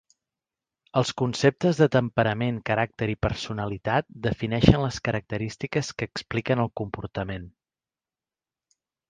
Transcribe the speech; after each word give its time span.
Els 1.01 1.09
conceptes 1.21 1.81
de 1.81 1.87
temperament, 1.95 2.57
caràcter 2.69 3.09
i 3.15 3.17
personalitat 3.25 4.09
defineixen 4.29 4.79
les 4.87 4.99
característiques 5.11 5.93
que 6.01 6.09
expliquen 6.13 6.65
el 6.65 6.73
comportament. 6.83 7.47